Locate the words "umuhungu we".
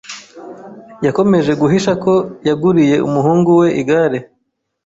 3.07-3.67